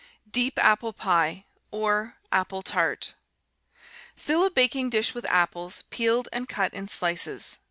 Deep 0.31 0.57
Apple 0.57 0.93
Pie, 0.93 1.45
or 1.69 2.15
Apple 2.31 2.63
Tart 2.63 3.13
Fill 4.15 4.43
a 4.43 4.49
baking 4.49 4.89
dish 4.89 5.13
with 5.13 5.25
apples, 5.29 5.83
peeled 5.91 6.27
and 6.33 6.49
cut 6.49 6.73
in 6.73 6.87
slices. 6.87 7.59